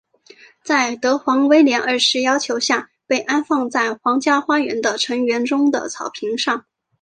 [0.63, 6.65] 在德皇威廉二世要求下被安放在皇家花园的橙园中的草坪上。